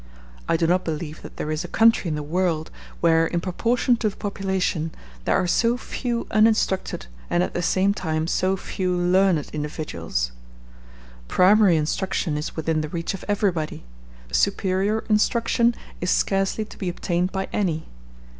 [0.49, 3.97] I do not believe that there is a country in the world where, in proportion
[3.97, 4.89] to the population,
[5.25, 10.31] there are so few uninstructed and at the same time so few learned individuals.
[11.27, 13.83] Primary instruction is within the reach of everybody;
[14.31, 17.85] superior instruction is scarcely to be obtained by any.